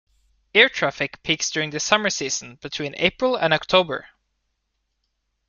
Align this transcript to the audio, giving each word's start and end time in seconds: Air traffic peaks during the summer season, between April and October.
Air 0.55 0.67
traffic 0.67 1.21
peaks 1.21 1.51
during 1.51 1.69
the 1.69 1.79
summer 1.79 2.09
season, 2.09 2.55
between 2.55 2.95
April 2.97 3.35
and 3.35 3.53
October. 3.53 4.07